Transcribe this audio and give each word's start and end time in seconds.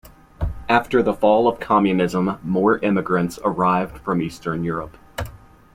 After 0.67 1.03
the 1.03 1.13
fall 1.13 1.47
of 1.47 1.59
Communism 1.59 2.39
more 2.41 2.79
immigrants 2.79 3.37
arrived 3.45 3.99
from 3.99 4.19
Eastern 4.19 4.63
Europe. 4.63 4.97